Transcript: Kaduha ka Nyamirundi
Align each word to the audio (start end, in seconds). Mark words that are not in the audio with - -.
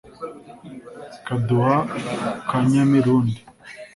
Kaduha 1.25 1.77
ka 2.49 2.57
Nyamirundi 2.69 3.39